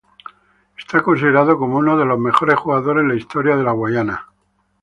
Es 0.93 1.03
considerado 1.03 1.59
como 1.59 1.77
uno 1.77 1.95
de 1.95 2.05
los 2.07 2.17
mejores 2.17 2.57
jugadores 2.57 3.03
en 3.03 3.09
la 3.09 3.13
historia 3.15 3.55
de 3.55 3.63
Guyana. 3.69 4.29